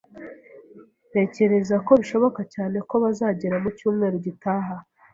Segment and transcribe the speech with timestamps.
[1.09, 4.75] Ntekereza ko bishoboka cyane ko bazagera mu cyumweru gitaha.